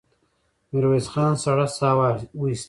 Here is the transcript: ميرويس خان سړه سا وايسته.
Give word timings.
ميرويس 0.71 1.07
خان 1.13 1.33
سړه 1.43 1.67
سا 1.77 1.89
وايسته. 2.39 2.59